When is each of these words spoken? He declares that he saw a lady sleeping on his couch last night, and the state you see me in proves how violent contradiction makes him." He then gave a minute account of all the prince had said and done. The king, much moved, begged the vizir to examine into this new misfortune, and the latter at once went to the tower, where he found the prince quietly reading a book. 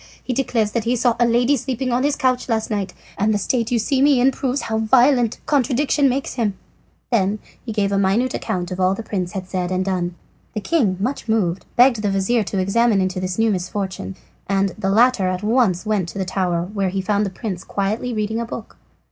He 0.23 0.33
declares 0.33 0.71
that 0.71 0.85
he 0.85 0.95
saw 0.95 1.15
a 1.19 1.27
lady 1.27 1.55
sleeping 1.55 1.91
on 1.91 2.01
his 2.01 2.15
couch 2.15 2.49
last 2.49 2.71
night, 2.71 2.91
and 3.19 3.31
the 3.31 3.37
state 3.37 3.69
you 3.69 3.77
see 3.77 4.01
me 4.01 4.19
in 4.19 4.31
proves 4.31 4.61
how 4.61 4.79
violent 4.79 5.39
contradiction 5.45 6.09
makes 6.09 6.33
him." 6.33 6.57
He 7.11 7.17
then 7.19 7.37
gave 7.71 7.91
a 7.91 7.99
minute 7.99 8.33
account 8.33 8.71
of 8.71 8.79
all 8.79 8.95
the 8.95 9.03
prince 9.03 9.33
had 9.33 9.47
said 9.47 9.69
and 9.71 9.85
done. 9.85 10.15
The 10.55 10.59
king, 10.59 10.97
much 10.99 11.27
moved, 11.29 11.67
begged 11.75 12.01
the 12.01 12.09
vizir 12.09 12.41
to 12.45 12.57
examine 12.57 12.99
into 12.99 13.19
this 13.19 13.37
new 13.37 13.51
misfortune, 13.51 14.15
and 14.47 14.69
the 14.69 14.89
latter 14.89 15.27
at 15.27 15.43
once 15.43 15.85
went 15.85 16.09
to 16.09 16.17
the 16.17 16.25
tower, 16.25 16.67
where 16.73 16.89
he 16.89 16.99
found 16.99 17.23
the 17.23 17.29
prince 17.29 17.63
quietly 17.63 18.11
reading 18.11 18.39
a 18.39 18.45
book. 18.45 18.77